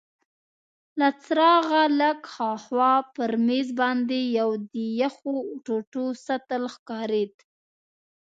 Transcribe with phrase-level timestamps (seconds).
[0.99, 5.35] له څراغه لږ هاخوا پر مېز باندي یو د یخو
[5.65, 7.33] ټوټو سطل ښکارید.